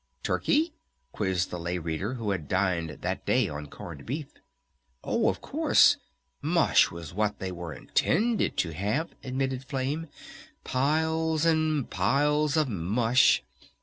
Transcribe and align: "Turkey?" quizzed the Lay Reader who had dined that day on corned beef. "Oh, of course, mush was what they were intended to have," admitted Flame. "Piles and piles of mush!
"Turkey?" 0.23 0.73
quizzed 1.11 1.51
the 1.51 1.59
Lay 1.59 1.77
Reader 1.77 2.15
who 2.15 2.31
had 2.31 2.47
dined 2.47 2.89
that 3.01 3.23
day 3.23 3.47
on 3.47 3.67
corned 3.67 4.03
beef. 4.03 4.29
"Oh, 5.03 5.29
of 5.29 5.41
course, 5.41 5.97
mush 6.41 6.89
was 6.89 7.13
what 7.13 7.37
they 7.37 7.51
were 7.51 7.71
intended 7.71 8.57
to 8.57 8.73
have," 8.73 9.13
admitted 9.23 9.63
Flame. 9.63 10.07
"Piles 10.63 11.45
and 11.45 11.87
piles 11.87 12.57
of 12.57 12.67
mush! 12.67 13.43